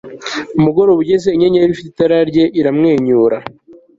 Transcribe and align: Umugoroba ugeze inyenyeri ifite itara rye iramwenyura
Umugoroba 0.57 0.99
ugeze 1.03 1.27
inyenyeri 1.31 1.69
ifite 1.73 1.87
itara 1.91 2.17
rye 2.29 2.45
iramwenyura 2.59 3.37